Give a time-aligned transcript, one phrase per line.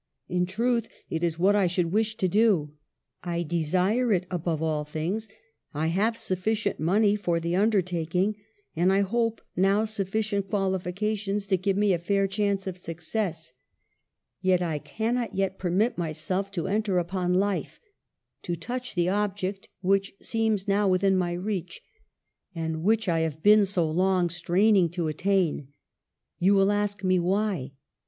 [0.27, 2.73] In truth it is what I should wish to do.
[3.23, 5.29] I desire it above all things,
[5.75, 8.35] I have sufficient money for the undertaking,
[8.75, 13.53] and I hope now sufficient qualifications to give me a fair chance of success;
[14.41, 16.41] yet I cannot yet permit 146 EMILY BRONTE.
[16.41, 16.51] myself
[16.89, 17.79] to enter upon life—
[18.41, 21.79] to touch the object which seems now within my reach,
[22.55, 25.67] and which I have been so long straining to attain.
[26.39, 27.73] You will ask me why